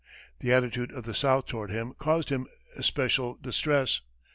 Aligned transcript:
The 0.39 0.51
attitude 0.51 0.91
of 0.91 1.03
the 1.03 1.13
South 1.13 1.45
toward 1.45 1.69
him 1.69 1.93
caused 1.93 2.29
him 2.29 2.47
especial 2.75 3.35
distress. 3.35 4.01